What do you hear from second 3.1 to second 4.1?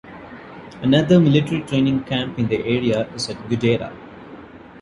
is at Guedera.